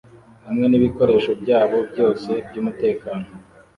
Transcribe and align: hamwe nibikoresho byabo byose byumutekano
hamwe 0.47 0.65
nibikoresho 0.67 1.31
byabo 1.41 1.77
byose 1.91 2.29
byumutekano 2.47 3.27